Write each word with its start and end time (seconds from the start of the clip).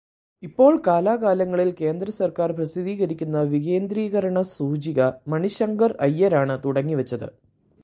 ഇപ്പോൾ 0.43 0.73
കാലാകാലങ്ങളിൽ 0.87 1.69
കേന്ദ്രസർക്കാർ 1.81 2.51
പ്രസിദ്ധീകരിക്കുന്ന 2.51 3.41
വികേന്ദ്രീകരണസൂചിക 3.43 5.09
മണിശങ്കർ 5.27 5.93
അയ്യരാണു 5.99 6.57
തുടങ്ങിവച്ചത്. 6.65 7.27